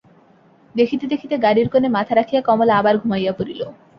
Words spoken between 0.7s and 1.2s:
দেখিতে